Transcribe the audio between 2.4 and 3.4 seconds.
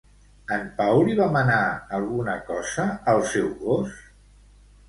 cosa al